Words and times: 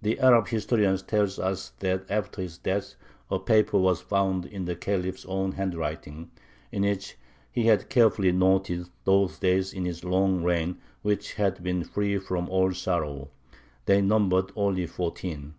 The 0.00 0.18
Arab 0.18 0.48
historian 0.48 0.96
tells 0.96 1.38
us 1.38 1.72
that 1.80 2.06
after 2.10 2.40
his 2.40 2.56
death 2.56 2.94
a 3.30 3.38
paper 3.38 3.76
was 3.78 4.00
found 4.00 4.46
in 4.46 4.64
the 4.64 4.74
Khalif's 4.74 5.26
own 5.26 5.52
handwriting, 5.52 6.30
in 6.72 6.84
which 6.84 7.18
he 7.52 7.64
had 7.64 7.90
carefully 7.90 8.32
noted 8.32 8.88
those 9.04 9.38
days 9.38 9.74
in 9.74 9.84
his 9.84 10.04
long 10.04 10.42
reign 10.42 10.78
which 11.02 11.34
had 11.34 11.62
been 11.62 11.84
free 11.84 12.16
from 12.16 12.48
all 12.48 12.72
sorrow; 12.72 13.28
they 13.84 14.00
numbered 14.00 14.52
only 14.56 14.86
fourteen. 14.86 15.52